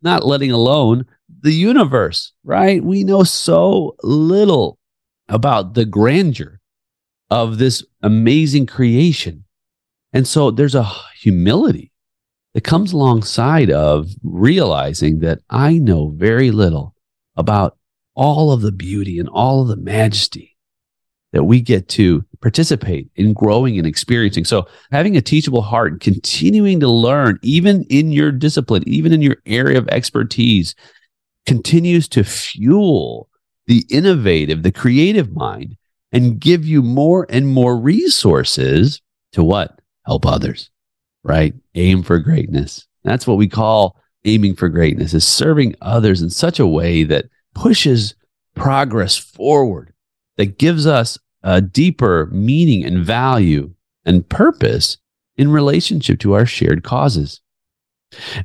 not 0.02 0.26
letting 0.26 0.52
alone 0.52 1.06
the 1.42 1.54
universe, 1.54 2.34
right? 2.44 2.84
We 2.84 3.04
know 3.04 3.24
so 3.24 3.96
little 4.04 4.78
about 5.28 5.74
the 5.74 5.86
grandeur 5.86 6.60
of 7.30 7.58
this 7.58 7.84
amazing 8.02 8.66
creation. 8.66 9.46
And 10.14 10.28
so 10.28 10.52
there's 10.52 10.76
a 10.76 10.92
humility 11.20 11.92
that 12.54 12.64
comes 12.64 12.92
alongside 12.92 13.72
of 13.72 14.10
realizing 14.22 15.20
that 15.20 15.40
I 15.50 15.78
know 15.78 16.10
very 16.10 16.52
little 16.52 16.96
about 17.36 17.78
all 18.14 18.52
of 18.52 18.62
the 18.62 18.74
beauty 18.74 19.20
and 19.20 19.30
all 19.30 19.62
of 19.62 19.70
the 19.70 19.78
majesty 19.78 20.51
that 21.34 21.44
we 21.44 21.62
get 21.62 21.88
to 21.90 22.24
participate 22.42 23.10
in 23.16 23.34
growing 23.34 23.78
and 23.78 23.88
experiencing. 23.88 24.46
So 24.46 24.68
having 24.92 25.16
a 25.16 25.22
teachable 25.22 25.62
heart 25.62 25.94
and 25.94 26.02
continuing 26.02 26.80
to 26.82 26.90
learn, 26.90 27.40
even 27.42 27.84
in 27.86 28.12
your 28.12 28.32
discipline, 28.32 28.84
even 28.86 29.14
in 29.14 29.22
your 29.22 29.38
area 29.46 29.78
of 29.78 29.88
expertise, 29.88 30.76
continues 31.46 32.08
to 32.10 32.24
fuel 32.24 33.30
the 33.68 33.86
innovative, 33.90 34.64
the 34.64 34.72
creative 34.72 35.34
mind 35.34 35.78
and 36.12 36.40
give 36.40 36.66
you 36.66 36.82
more 36.82 37.26
and 37.30 37.48
more 37.48 37.78
resources 37.78 39.02
to 39.32 39.44
what? 39.44 39.80
Help 40.06 40.26
others, 40.26 40.70
right? 41.24 41.54
Aim 41.76 42.04
for 42.04 42.20
greatness. 42.20 42.86
That's 43.04 43.26
what 43.26 43.38
we 43.38 43.48
call 43.48 43.96
aiming 44.26 44.56
for 44.56 44.70
greatness 44.70 45.14
is 45.14 45.26
serving 45.26 45.76
others 45.82 46.22
in 46.22 46.30
such 46.30 46.60
a 46.60 46.68
way 46.68 47.04
that 47.04 47.26
pushes 47.56 48.16
progress 48.56 49.18
forward, 49.18 49.94
that 50.38 50.58
gives 50.58 50.86
us 50.88 51.18
a 51.44 51.62
deeper 51.62 52.28
meaning 52.32 52.84
and 52.84 53.04
value 53.04 53.74
and 54.06 54.28
purpose 54.30 54.98
in 55.38 55.52
relationship 55.52 56.20
to 56.20 56.34
our 56.34 56.46
shared 56.46 56.84
causes. 56.84 57.42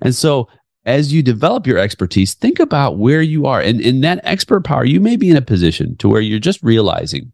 And 0.00 0.14
so 0.14 0.48
as 0.84 1.12
you 1.12 1.22
develop 1.22 1.66
your 1.66 1.78
expertise, 1.78 2.34
think 2.34 2.60
about 2.60 2.98
where 2.98 3.20
you 3.20 3.46
are. 3.46 3.60
And 3.60 3.80
in 3.80 4.00
that 4.02 4.20
expert 4.22 4.64
power, 4.64 4.84
you 4.84 5.00
may 5.00 5.16
be 5.16 5.28
in 5.28 5.36
a 5.36 5.42
position 5.42 5.96
to 5.96 6.08
where 6.08 6.20
you're 6.20 6.38
just 6.38 6.62
realizing, 6.62 7.32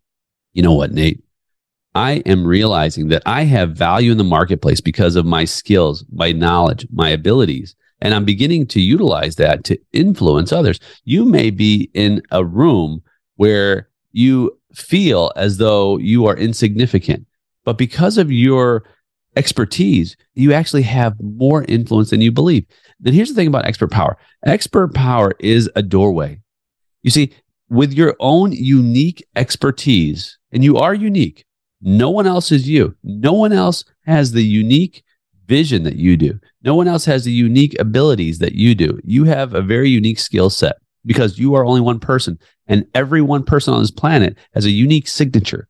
you 0.54 0.62
know 0.62 0.72
what, 0.72 0.92
Nate? 0.92 1.22
I 1.94 2.22
am 2.24 2.46
realizing 2.46 3.08
that 3.08 3.22
I 3.26 3.44
have 3.44 3.76
value 3.76 4.10
in 4.10 4.18
the 4.18 4.24
marketplace 4.24 4.80
because 4.80 5.14
of 5.14 5.26
my 5.26 5.44
skills, 5.44 6.04
my 6.10 6.32
knowledge, 6.32 6.86
my 6.90 7.10
abilities. 7.10 7.76
And 8.00 8.14
I'm 8.14 8.24
beginning 8.24 8.66
to 8.68 8.80
utilize 8.80 9.36
that 9.36 9.64
to 9.64 9.78
influence 9.92 10.50
others. 10.50 10.80
You 11.04 11.26
may 11.26 11.50
be 11.50 11.90
in 11.92 12.22
a 12.30 12.44
room 12.44 13.02
where 13.36 13.90
you 14.12 14.58
feel 14.74 15.32
as 15.36 15.58
though 15.58 15.98
you 15.98 16.26
are 16.26 16.36
insignificant, 16.36 17.26
but 17.64 17.78
because 17.78 18.18
of 18.18 18.30
your 18.30 18.84
expertise, 19.36 20.16
you 20.34 20.52
actually 20.52 20.82
have 20.82 21.14
more 21.20 21.64
influence 21.64 22.10
than 22.10 22.20
you 22.20 22.30
believe. 22.30 22.66
Then 23.00 23.14
here's 23.14 23.30
the 23.30 23.34
thing 23.34 23.48
about 23.48 23.66
expert 23.66 23.90
power 23.90 24.16
expert 24.44 24.94
power 24.94 25.32
is 25.40 25.70
a 25.74 25.82
doorway. 25.82 26.40
You 27.02 27.10
see, 27.10 27.32
with 27.68 27.92
your 27.92 28.14
own 28.20 28.52
unique 28.52 29.26
expertise, 29.34 30.38
and 30.52 30.62
you 30.62 30.76
are 30.76 30.94
unique, 30.94 31.44
no 31.80 32.10
one 32.10 32.26
else 32.26 32.52
is 32.52 32.68
you. 32.68 32.94
No 33.02 33.32
one 33.32 33.52
else 33.52 33.84
has 34.04 34.32
the 34.32 34.44
unique 34.44 35.02
vision 35.46 35.82
that 35.82 35.96
you 35.96 36.16
do. 36.16 36.38
No 36.62 36.74
one 36.74 36.86
else 36.86 37.04
has 37.06 37.24
the 37.24 37.32
unique 37.32 37.74
abilities 37.80 38.38
that 38.38 38.54
you 38.54 38.74
do. 38.74 39.00
You 39.04 39.24
have 39.24 39.54
a 39.54 39.62
very 39.62 39.88
unique 39.88 40.18
skill 40.18 40.50
set 40.50 40.76
because 41.04 41.38
you 41.38 41.54
are 41.54 41.64
only 41.64 41.80
one 41.80 41.98
person, 41.98 42.38
and 42.72 42.86
every 42.94 43.20
one 43.20 43.44
person 43.44 43.74
on 43.74 43.82
this 43.82 43.90
planet 43.90 44.38
has 44.54 44.64
a 44.64 44.70
unique 44.70 45.06
signature 45.06 45.68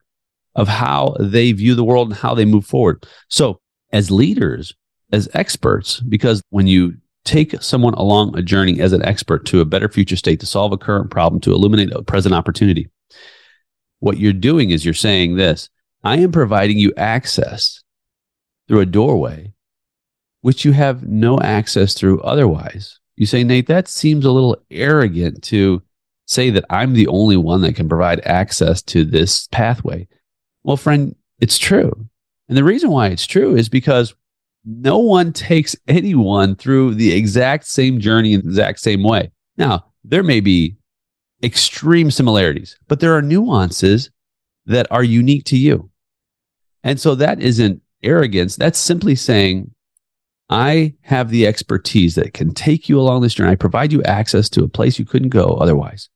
of 0.55 0.69
how 0.69 1.17
they 1.19 1.51
view 1.51 1.75
the 1.75 1.83
world 1.83 2.09
and 2.09 2.17
how 2.17 2.33
they 2.33 2.45
move 2.45 2.65
forward. 2.65 3.05
So, 3.29 3.61
as 3.93 4.13
leaders, 4.13 4.73
as 5.13 5.29
experts, 5.35 5.99
because 5.99 6.41
when 6.51 6.69
you 6.69 6.95
take 7.25 7.61
someone 7.61 7.95
along 7.95 8.39
a 8.39 8.43
journey 8.43 8.81
as 8.81 8.93
an 8.93 9.05
expert 9.05 9.45
to 9.47 9.61
a 9.61 9.65
better 9.65 9.89
future 9.89 10.15
state 10.15 10.39
to 10.41 10.47
solve 10.47 10.73
a 10.73 10.79
current 10.79 11.11
problem, 11.11 11.41
to 11.41 11.53
illuminate 11.53 11.91
a 11.91 12.05
present 12.05 12.37
opportunity, 12.37 12.89
what 13.99 14.19
you're 14.19 14.33
doing 14.33 14.71
is 14.71 14.85
you're 14.85 14.95
saying 14.95 15.35
this 15.35 15.69
I 16.05 16.19
am 16.19 16.31
providing 16.31 16.79
you 16.79 16.93
access 16.97 17.83
through 18.69 18.81
a 18.81 18.87
doorway, 18.87 19.55
which 20.43 20.65
you 20.65 20.71
have 20.71 21.03
no 21.03 21.41
access 21.41 21.95
through 21.95 22.21
otherwise. 22.21 23.01
You 23.17 23.27
say, 23.27 23.43
Nate, 23.43 23.67
that 23.67 23.89
seems 23.89 24.25
a 24.25 24.31
little 24.31 24.57
arrogant 24.71 25.43
to 25.45 25.83
say 26.33 26.51
that 26.51 26.65
I'm 26.71 26.95
the 26.95 27.07
only 27.09 27.37
one 27.37 27.61
that 27.63 27.77
can 27.77 27.89
provide 27.89 28.21
access 28.21 28.83
to 28.83 29.05
this 29.05 29.47
pathway. 29.49 30.09
Well, 30.65 30.77
friend, 30.77 31.15
it's 31.41 31.59
true. 31.59 32.09
And 32.49 32.57
the 32.57 32.65
reason 32.65 32.91
why 32.91 33.09
it's 33.09 33.27
true 33.27 33.55
is 33.57 33.69
because 33.69 34.15
no 34.65 34.99
one 34.99 35.33
takes 35.33 35.77
anyone 35.89 36.55
through 36.55 36.95
the 36.95 37.13
exact 37.13 37.67
same 37.67 38.01
journey 38.01 38.33
in 38.33 38.43
the 38.43 38.49
exact 38.49 38.81
same 38.81 39.03
way. 39.03 39.31
Now, 39.57 39.87
there 40.05 40.23
may 40.23 40.41
be 40.41 40.77
extreme 41.43 42.11
similarities, 42.11 42.79
but 42.89 43.01
there 43.01 43.17
are 43.17 43.23
nuances 43.23 44.11
that 44.67 44.87
are 44.91 45.03
unique 45.03 45.45
to 45.47 45.57
you. 45.57 45.91
And 46.85 47.01
so 47.01 47.15
that 47.17 47.41
isn't 47.41 47.83
arrogance. 48.03 48.57
That's 48.57 48.79
simply 48.79 49.15
saying, 49.15 49.73
I 50.49 50.95
have 51.03 51.31
the 51.31 51.47
expertise 51.47 52.15
that 52.17 52.35
can 52.35 52.53
take 52.53 52.89
you 52.89 53.01
along 53.01 53.23
this 53.23 53.35
journey. 53.35 53.53
I 53.53 53.57
provide 53.57 53.93
you 53.93 54.03
access 54.03 54.49
to 54.51 54.65
a 54.65 54.69
place 54.69 54.99
you 54.99 55.05
couldn't 55.05 55.31
go 55.31 55.55
otherwise. 55.55 56.09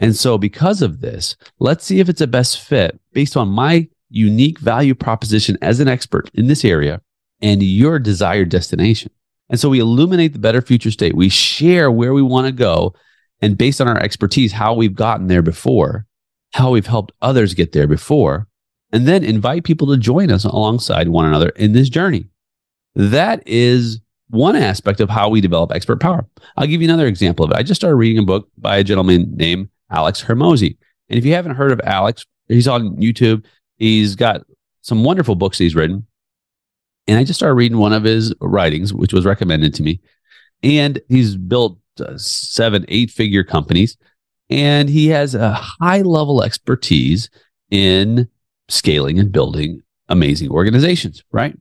And 0.00 0.16
so, 0.16 0.38
because 0.38 0.82
of 0.82 1.00
this, 1.00 1.36
let's 1.58 1.84
see 1.84 2.00
if 2.00 2.08
it's 2.08 2.20
a 2.20 2.26
best 2.26 2.60
fit 2.60 3.00
based 3.12 3.36
on 3.36 3.48
my 3.48 3.88
unique 4.10 4.58
value 4.58 4.94
proposition 4.94 5.58
as 5.62 5.80
an 5.80 5.88
expert 5.88 6.30
in 6.34 6.46
this 6.46 6.64
area 6.64 7.00
and 7.40 7.62
your 7.62 7.98
desired 7.98 8.48
destination. 8.48 9.10
And 9.50 9.60
so 9.60 9.68
we 9.68 9.80
illuminate 9.80 10.32
the 10.32 10.38
better 10.38 10.62
future 10.62 10.90
state. 10.90 11.14
We 11.14 11.28
share 11.28 11.90
where 11.90 12.14
we 12.14 12.22
want 12.22 12.46
to 12.46 12.52
go 12.52 12.94
and 13.42 13.58
based 13.58 13.80
on 13.80 13.88
our 13.88 13.98
expertise, 13.98 14.52
how 14.52 14.74
we've 14.74 14.94
gotten 14.94 15.26
there 15.26 15.42
before, 15.42 16.06
how 16.54 16.70
we've 16.70 16.86
helped 16.86 17.12
others 17.20 17.54
get 17.54 17.72
there 17.72 17.86
before, 17.86 18.46
and 18.92 19.06
then 19.06 19.24
invite 19.24 19.64
people 19.64 19.88
to 19.88 19.96
join 19.96 20.30
us 20.30 20.44
alongside 20.44 21.08
one 21.08 21.26
another 21.26 21.50
in 21.50 21.72
this 21.72 21.88
journey. 21.88 22.28
That 22.94 23.42
is 23.46 24.00
one 24.30 24.56
aspect 24.56 25.00
of 25.00 25.10
how 25.10 25.28
we 25.28 25.40
develop 25.40 25.72
expert 25.72 26.00
power. 26.00 26.26
I'll 26.56 26.66
give 26.66 26.80
you 26.80 26.88
another 26.88 27.06
example 27.06 27.44
of 27.44 27.50
it. 27.50 27.56
I 27.56 27.62
just 27.62 27.80
started 27.80 27.96
reading 27.96 28.22
a 28.22 28.26
book 28.26 28.48
by 28.56 28.78
a 28.78 28.84
gentleman 28.84 29.36
named 29.36 29.68
Alex 29.90 30.22
Hormozi. 30.22 30.76
And 31.08 31.18
if 31.18 31.24
you 31.24 31.34
haven't 31.34 31.56
heard 31.56 31.72
of 31.72 31.80
Alex, 31.84 32.24
he's 32.48 32.68
on 32.68 32.96
YouTube. 32.96 33.44
He's 33.76 34.16
got 34.16 34.42
some 34.82 35.04
wonderful 35.04 35.34
books 35.34 35.58
he's 35.58 35.74
written. 35.74 36.06
And 37.06 37.18
I 37.18 37.24
just 37.24 37.38
started 37.38 37.54
reading 37.54 37.78
one 37.78 37.92
of 37.92 38.04
his 38.04 38.34
writings, 38.40 38.94
which 38.94 39.12
was 39.12 39.24
recommended 39.24 39.74
to 39.74 39.82
me. 39.82 40.00
And 40.62 41.00
he's 41.08 41.36
built 41.36 41.78
uh, 42.00 42.16
seven, 42.16 42.84
eight 42.88 43.10
figure 43.10 43.44
companies. 43.44 43.96
And 44.50 44.88
he 44.88 45.08
has 45.08 45.34
a 45.34 45.52
high 45.52 46.02
level 46.02 46.42
expertise 46.42 47.28
in 47.70 48.28
scaling 48.68 49.18
and 49.18 49.32
building 49.32 49.82
amazing 50.08 50.50
organizations, 50.50 51.22
right? 51.32 51.58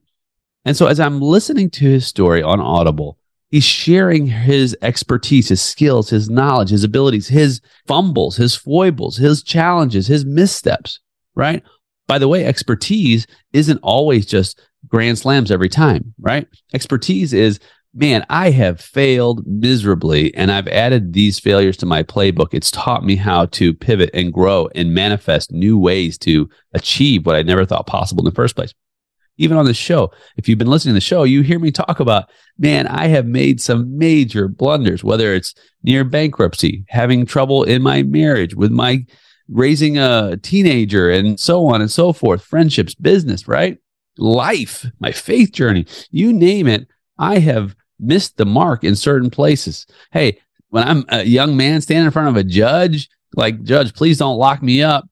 And 0.66 0.76
so 0.78 0.88
as 0.88 1.00
I'm 1.00 1.22
listening 1.22 1.70
to 1.72 1.86
his 1.86 2.08
story 2.08 2.42
on 2.42 2.60
Audible, 2.60 3.18
he's 3.54 3.64
sharing 3.64 4.26
his 4.26 4.76
expertise, 4.82 5.50
his 5.50 5.62
skills, 5.62 6.10
his 6.10 6.28
knowledge, 6.28 6.72
his 6.72 6.84
abilities, 6.84 7.28
his 7.28 7.62
fumbles, 7.86 8.36
his 8.36 8.56
foibles, 8.56 9.18
his 9.18 9.44
challenges, 9.44 10.08
his 10.08 10.26
missteps, 10.26 11.00
right? 11.36 11.62
By 12.08 12.18
the 12.18 12.28
way, 12.28 12.46
expertise 12.46 13.28
isn't 13.54 13.78
always 13.84 14.26
just 14.26 14.60
grand 14.88 15.20
slams 15.20 15.52
every 15.52 15.70
time, 15.70 16.16
right? 16.20 16.48
Expertise 16.74 17.32
is, 17.32 17.60
man, 17.94 18.26
I 18.28 18.50
have 18.50 18.82
failed 18.82 19.46
miserably 19.46 20.34
and 20.34 20.52
I've 20.52 20.68
added 20.68 21.14
these 21.14 21.38
failures 21.38 21.78
to 21.78 21.86
my 21.86 22.02
playbook. 22.02 22.56
It's 22.56 22.72
taught 22.72 23.06
me 23.06 23.18
how 23.18 23.46
to 23.46 23.72
pivot 23.72 24.10
and 24.16 24.34
grow 24.34 24.68
and 24.74 24.96
manifest 24.96 25.52
new 25.52 25.78
ways 25.78 26.18
to 26.20 26.50
achieve 26.74 27.28
what 27.28 27.36
I 27.36 27.44
never 27.44 27.68
thought 27.68 27.86
possible 27.86 28.24
in 28.24 28.32
the 28.32 28.36
first 28.36 28.56
place. 28.56 28.74
Even 29.38 29.58
on 29.58 29.66
the 29.66 29.74
show, 29.74 30.12
if 30.38 30.48
you've 30.48 30.60
been 30.60 30.70
listening 30.70 30.94
to 30.94 30.98
the 30.98 31.02
show, 31.02 31.24
you 31.24 31.42
hear 31.42 31.60
me 31.60 31.72
talk 31.72 32.00
about, 32.00 32.30
man, 32.58 32.88
I 32.88 33.08
have 33.08 33.26
made 33.26 33.60
some 33.60 33.98
major 33.98 34.48
blunders, 34.48 35.04
whether 35.04 35.34
it's 35.34 35.56
near 35.84 36.04
bankruptcy, 36.04 36.86
having 36.90 37.26
trouble 37.26 37.64
in 37.64 37.82
my 37.82 38.04
marriage 38.04 38.56
with 38.56 38.72
my 38.72 39.06
raising 39.50 39.98
a 39.98 40.38
teenager 40.38 41.10
and 41.10 41.40
so 41.40 41.66
on 41.66 41.82
and 41.82 41.92
so 41.92 42.14
forth, 42.14 42.44
friendships, 42.44 42.96
business, 42.96 43.48
right? 43.48 43.78
life, 44.18 44.86
my 45.00 45.12
faith 45.12 45.52
journey, 45.52 45.86
you 46.12 46.34
name 46.34 46.68
it, 46.68 46.88
I 47.18 47.40
have 47.40 47.76
missed 48.00 48.38
the 48.38 48.46
mark 48.46 48.84
in 48.84 48.96
certain 48.96 49.30
places. 49.30 49.86
Hey, 50.12 50.40
when 50.70 50.84
I'm 50.88 51.06
a 51.10 51.24
young 51.24 51.56
man 51.56 51.82
standing 51.82 52.06
in 52.06 52.12
front 52.12 52.30
of 52.30 52.38
a 52.38 52.44
judge, 52.44 53.10
like, 53.36 53.64
Judge, 53.64 53.94
please 53.94 54.20
don't 54.20 54.38
lock 54.38 54.62
me 54.62 54.84
up. 54.84 55.08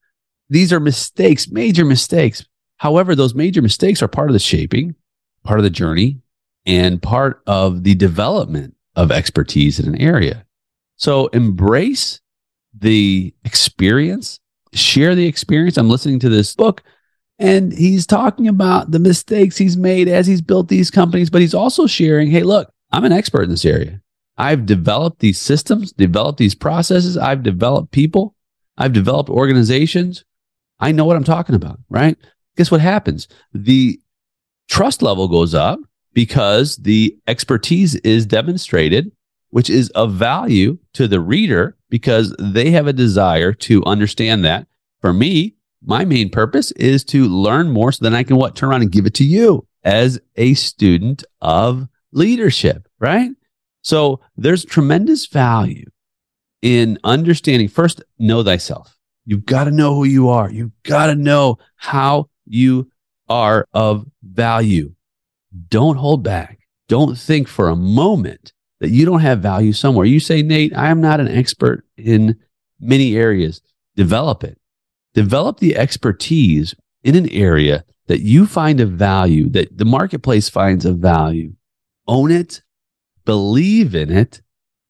These 0.49 0.73
are 0.73 0.79
mistakes, 0.79 1.49
major 1.49 1.85
mistakes. 1.85 2.45
However, 2.81 3.13
those 3.13 3.35
major 3.35 3.61
mistakes 3.61 4.01
are 4.01 4.07
part 4.07 4.31
of 4.31 4.33
the 4.33 4.39
shaping, 4.39 4.95
part 5.43 5.59
of 5.59 5.63
the 5.63 5.69
journey, 5.69 6.19
and 6.65 6.99
part 6.99 7.43
of 7.45 7.83
the 7.83 7.93
development 7.93 8.75
of 8.95 9.11
expertise 9.11 9.79
in 9.79 9.87
an 9.87 10.01
area. 10.01 10.47
So 10.95 11.27
embrace 11.27 12.21
the 12.73 13.35
experience, 13.45 14.39
share 14.73 15.13
the 15.13 15.27
experience. 15.27 15.77
I'm 15.77 15.89
listening 15.89 16.17
to 16.21 16.29
this 16.29 16.55
book 16.55 16.81
And 17.41 17.73
he's 17.73 18.05
talking 18.05 18.47
about 18.47 18.91
the 18.91 18.99
mistakes 18.99 19.57
he's 19.57 19.75
made 19.75 20.07
as 20.07 20.27
he's 20.27 20.41
built 20.41 20.67
these 20.67 20.91
companies, 20.91 21.31
but 21.31 21.41
he's 21.41 21.55
also 21.55 21.87
sharing, 21.87 22.29
hey, 22.29 22.43
look, 22.43 22.71
I'm 22.91 23.03
an 23.03 23.11
expert 23.11 23.41
in 23.41 23.49
this 23.49 23.65
area. 23.65 23.99
I've 24.37 24.67
developed 24.67 25.19
these 25.19 25.39
systems, 25.39 25.91
developed 25.91 26.37
these 26.37 26.53
processes, 26.53 27.17
I've 27.17 27.41
developed 27.41 27.91
people, 27.91 28.35
I've 28.77 28.93
developed 28.93 29.31
organizations. 29.31 30.23
I 30.79 30.91
know 30.91 31.03
what 31.03 31.15
I'm 31.15 31.23
talking 31.23 31.55
about, 31.55 31.79
right? 31.89 32.15
Guess 32.57 32.71
what 32.71 32.81
happens? 32.81 33.27
The 33.53 33.99
trust 34.69 35.01
level 35.01 35.27
goes 35.27 35.53
up 35.53 35.79
because 36.13 36.75
the 36.77 37.17
expertise 37.27 37.95
is 37.95 38.25
demonstrated, 38.25 39.11
which 39.49 39.69
is 39.69 39.89
of 39.91 40.13
value 40.13 40.77
to 40.93 41.07
the 41.07 41.19
reader 41.19 41.77
because 41.89 42.35
they 42.39 42.71
have 42.71 42.87
a 42.87 42.93
desire 42.93 43.53
to 43.53 43.83
understand 43.85 44.43
that. 44.45 44.67
For 44.99 45.13
me, 45.13 45.55
my 45.83 46.05
main 46.05 46.29
purpose 46.29 46.71
is 46.73 47.03
to 47.05 47.25
learn 47.25 47.71
more 47.71 47.91
so 47.91 48.03
then 48.03 48.13
I 48.13 48.23
can 48.23 48.37
what 48.37 48.55
turn 48.55 48.69
around 48.69 48.83
and 48.83 48.91
give 48.91 49.05
it 49.05 49.15
to 49.15 49.25
you 49.25 49.67
as 49.83 50.19
a 50.35 50.53
student 50.53 51.23
of 51.41 51.87
leadership, 52.11 52.87
right? 52.99 53.31
So 53.81 54.19
there's 54.35 54.63
tremendous 54.63 55.25
value 55.25 55.85
in 56.61 56.99
understanding 57.03 57.67
first, 57.67 58.03
know 58.19 58.43
thyself. 58.43 58.95
You've 59.25 59.45
got 59.45 59.65
to 59.65 59.71
know 59.71 59.95
who 59.95 60.03
you 60.03 60.29
are. 60.29 60.51
You've 60.51 60.71
got 60.83 61.07
to 61.07 61.15
know 61.15 61.57
how 61.75 62.29
you 62.51 62.91
are 63.29 63.67
of 63.73 64.05
value. 64.21 64.93
Don't 65.69 65.97
hold 65.97 66.23
back. 66.23 66.59
Don't 66.87 67.17
think 67.17 67.47
for 67.47 67.69
a 67.69 67.75
moment 67.75 68.53
that 68.79 68.89
you 68.89 69.05
don't 69.05 69.21
have 69.21 69.39
value 69.39 69.73
somewhere. 69.73 70.05
You 70.05 70.19
say, 70.19 70.41
Nate, 70.41 70.75
I 70.75 70.89
am 70.89 71.01
not 71.01 71.19
an 71.19 71.27
expert 71.27 71.85
in 71.97 72.37
many 72.79 73.15
areas. 73.15 73.61
Develop 73.95 74.43
it. 74.43 74.59
Develop 75.13 75.59
the 75.59 75.75
expertise 75.75 76.75
in 77.03 77.15
an 77.15 77.29
area 77.29 77.85
that 78.07 78.21
you 78.21 78.45
find 78.45 78.79
of 78.79 78.91
value, 78.91 79.49
that 79.49 79.77
the 79.77 79.85
marketplace 79.85 80.49
finds 80.49 80.85
of 80.85 80.97
value. 80.97 81.53
Own 82.07 82.31
it, 82.31 82.61
believe 83.25 83.95
in 83.95 84.11
it, 84.11 84.41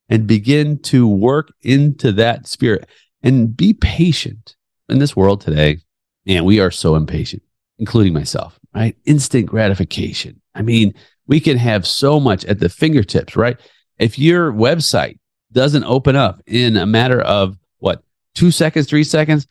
and 0.10 0.26
begin 0.26 0.80
to 0.80 1.08
work 1.08 1.54
into 1.62 2.12
that 2.14 2.48
spirit 2.48 2.88
and 3.22 3.56
be 3.56 3.74
patient. 3.74 4.56
In 4.90 5.00
this 5.00 5.16
world 5.16 5.40
today, 5.40 5.80
and 6.28 6.46
we 6.46 6.60
are 6.60 6.72
so 6.72 6.96
impatient, 6.96 7.44
including 7.82 8.14
myself, 8.14 8.60
right? 8.74 8.96
Instant 9.06 9.48
gratification. 9.48 10.40
I 10.54 10.62
mean, 10.62 10.94
we 11.26 11.40
can 11.40 11.58
have 11.58 11.86
so 11.88 12.20
much 12.20 12.46
at 12.46 12.60
the 12.60 12.70
fingertips, 12.70 13.36
right? 13.36 13.60
If 13.98 14.20
your 14.20 14.54
website 14.54 15.18
doesn't 15.52 15.84
open 15.84 16.16
up 16.16 16.42
in 16.46 16.78
a 16.78 16.86
matter 16.86 17.20
of 17.22 17.58
what, 17.80 18.04
two 18.36 18.52
seconds, 18.52 18.88
three 18.88 19.04
seconds, 19.04 19.48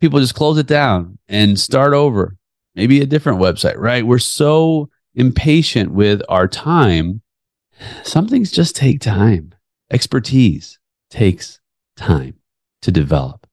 people 0.00 0.18
just 0.18 0.34
close 0.34 0.56
it 0.56 0.66
down 0.66 1.18
and 1.28 1.60
start 1.60 1.92
over, 1.92 2.36
maybe 2.74 3.00
a 3.02 3.06
different 3.06 3.40
website, 3.40 3.76
right? 3.76 4.06
We're 4.06 4.18
so 4.18 4.88
impatient 5.14 5.92
with 5.92 6.22
our 6.30 6.48
time. 6.48 7.20
Some 8.04 8.26
things 8.26 8.50
just 8.50 8.74
take 8.74 9.00
time. 9.00 9.54
Expertise 9.90 10.78
takes 11.10 11.60
time 11.96 12.36
to 12.80 12.90
develop. 12.90 13.46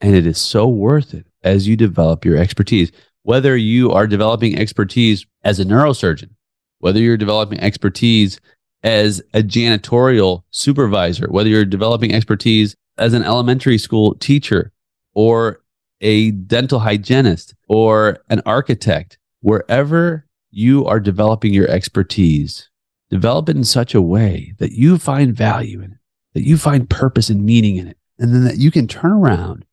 And 0.00 0.14
it 0.14 0.24
is 0.24 0.38
so 0.38 0.68
worth 0.68 1.14
it 1.14 1.26
as 1.42 1.66
you 1.66 1.76
develop 1.76 2.24
your 2.24 2.36
expertise. 2.36 2.92
Whether 3.26 3.56
you 3.56 3.90
are 3.90 4.06
developing 4.06 4.56
expertise 4.56 5.26
as 5.42 5.58
a 5.58 5.64
neurosurgeon, 5.64 6.30
whether 6.78 7.00
you're 7.00 7.16
developing 7.16 7.58
expertise 7.58 8.40
as 8.84 9.20
a 9.34 9.42
janitorial 9.42 10.44
supervisor, 10.52 11.26
whether 11.28 11.48
you're 11.48 11.64
developing 11.64 12.14
expertise 12.14 12.76
as 12.96 13.14
an 13.14 13.24
elementary 13.24 13.78
school 13.78 14.14
teacher 14.14 14.70
or 15.12 15.60
a 16.00 16.30
dental 16.30 16.78
hygienist 16.78 17.56
or 17.68 18.18
an 18.30 18.42
architect, 18.46 19.18
wherever 19.40 20.24
you 20.52 20.86
are 20.86 21.00
developing 21.00 21.52
your 21.52 21.68
expertise, 21.68 22.70
develop 23.10 23.48
it 23.48 23.56
in 23.56 23.64
such 23.64 23.92
a 23.92 24.00
way 24.00 24.54
that 24.58 24.70
you 24.70 24.98
find 24.98 25.34
value 25.34 25.80
in 25.80 25.90
it, 25.90 25.98
that 26.34 26.46
you 26.46 26.56
find 26.56 26.88
purpose 26.88 27.28
and 27.28 27.44
meaning 27.44 27.74
in 27.74 27.88
it, 27.88 27.98
and 28.20 28.32
then 28.32 28.44
that 28.44 28.58
you 28.58 28.70
can 28.70 28.86
turn 28.86 29.10
around 29.10 29.64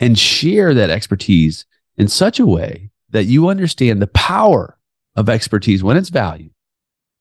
and 0.00 0.18
share 0.18 0.74
that 0.74 0.90
expertise 0.90 1.66
in 1.96 2.08
such 2.08 2.40
a 2.40 2.46
way 2.46 2.90
that 3.16 3.24
you 3.24 3.48
understand 3.48 4.02
the 4.02 4.06
power 4.08 4.76
of 5.14 5.30
expertise 5.30 5.82
when 5.82 5.96
it's 5.96 6.10
valued 6.10 6.52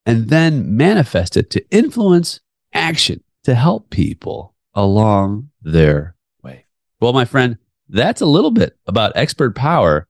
and 0.06 0.28
then 0.28 0.76
manifest 0.76 1.38
it 1.38 1.50
to 1.50 1.66
influence 1.72 2.42
action 2.74 3.24
to 3.46 3.56
help 3.56 3.90
people 3.90 4.54
along 4.74 5.52
their 5.62 6.18
way. 6.44 6.66
Well, 7.00 7.14
my 7.14 7.24
friend, 7.24 7.58
that's 7.88 8.20
a 8.20 8.26
little 8.26 8.52
bit 8.52 8.78
about 8.88 9.14
expert 9.16 9.56
power. 9.56 10.06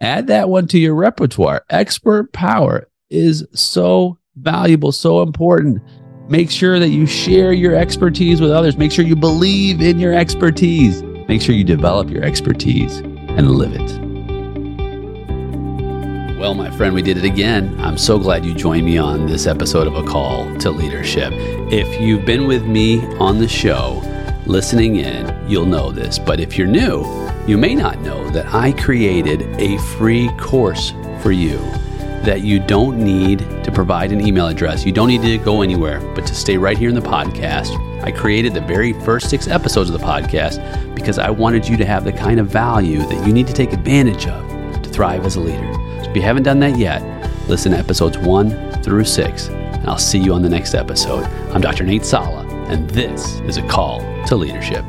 Add 0.00 0.28
that 0.28 0.48
one 0.48 0.68
to 0.68 0.78
your 0.78 0.94
repertoire. 0.94 1.64
Expert 1.68 2.32
power 2.32 2.86
is 3.10 3.44
so 3.52 4.16
valuable, 4.36 4.92
so 4.92 5.20
important. 5.20 5.82
Make 6.28 6.48
sure 6.48 6.78
that 6.78 6.90
you 6.90 7.06
share 7.06 7.52
your 7.52 7.74
expertise 7.74 8.40
with 8.40 8.52
others. 8.52 8.76
Make 8.76 8.92
sure 8.92 9.04
you 9.04 9.16
believe 9.16 9.82
in 9.82 9.98
your 9.98 10.14
expertise. 10.14 11.02
Make 11.26 11.42
sure 11.42 11.56
you 11.56 11.64
develop 11.64 12.08
your 12.08 12.22
expertise 12.22 12.98
and 12.98 13.50
live 13.50 13.74
it. 13.74 14.03
Well, 16.44 16.52
my 16.52 16.70
friend, 16.70 16.94
we 16.94 17.00
did 17.00 17.16
it 17.16 17.24
again. 17.24 17.74
I'm 17.80 17.96
so 17.96 18.18
glad 18.18 18.44
you 18.44 18.52
joined 18.52 18.84
me 18.84 18.98
on 18.98 19.24
this 19.24 19.46
episode 19.46 19.86
of 19.86 19.96
A 19.96 20.02
Call 20.02 20.54
to 20.58 20.70
Leadership. 20.70 21.32
If 21.72 21.98
you've 21.98 22.26
been 22.26 22.46
with 22.46 22.66
me 22.66 23.02
on 23.16 23.38
the 23.38 23.48
show, 23.48 24.02
listening 24.44 24.96
in, 24.96 25.34
you'll 25.48 25.64
know 25.64 25.90
this. 25.90 26.18
But 26.18 26.40
if 26.40 26.58
you're 26.58 26.66
new, 26.66 27.02
you 27.46 27.56
may 27.56 27.74
not 27.74 27.98
know 28.02 28.28
that 28.28 28.52
I 28.52 28.72
created 28.72 29.40
a 29.58 29.78
free 29.96 30.28
course 30.36 30.92
for 31.22 31.32
you 31.32 31.56
that 32.26 32.42
you 32.42 32.60
don't 32.60 32.98
need 32.98 33.38
to 33.64 33.72
provide 33.72 34.12
an 34.12 34.20
email 34.20 34.48
address. 34.48 34.84
You 34.84 34.92
don't 34.92 35.08
need 35.08 35.22
to 35.22 35.38
go 35.38 35.62
anywhere, 35.62 35.98
but 36.14 36.26
to 36.26 36.34
stay 36.34 36.58
right 36.58 36.76
here 36.76 36.90
in 36.90 36.94
the 36.94 37.00
podcast. 37.00 37.70
I 38.02 38.12
created 38.12 38.52
the 38.52 38.60
very 38.60 38.92
first 38.92 39.30
six 39.30 39.48
episodes 39.48 39.88
of 39.88 39.98
the 39.98 40.06
podcast 40.06 40.94
because 40.94 41.18
I 41.18 41.30
wanted 41.30 41.66
you 41.66 41.78
to 41.78 41.86
have 41.86 42.04
the 42.04 42.12
kind 42.12 42.38
of 42.38 42.48
value 42.48 42.98
that 42.98 43.26
you 43.26 43.32
need 43.32 43.46
to 43.46 43.54
take 43.54 43.72
advantage 43.72 44.26
of 44.26 44.82
to 44.82 44.90
thrive 44.90 45.24
as 45.24 45.36
a 45.36 45.40
leader. 45.40 45.83
If 46.14 46.18
you 46.18 46.22
haven't 46.22 46.44
done 46.44 46.60
that 46.60 46.78
yet, 46.78 47.02
listen 47.48 47.72
to 47.72 47.78
episodes 47.78 48.16
one 48.18 48.70
through 48.84 49.02
six, 49.02 49.48
and 49.48 49.88
I'll 49.88 49.98
see 49.98 50.20
you 50.20 50.32
on 50.32 50.42
the 50.42 50.48
next 50.48 50.76
episode. 50.76 51.24
I'm 51.52 51.60
Dr. 51.60 51.82
Nate 51.82 52.04
Salah, 52.04 52.46
and 52.68 52.88
this 52.90 53.40
is 53.40 53.56
a 53.56 53.66
call 53.66 53.98
to 54.26 54.36
leadership. 54.36 54.84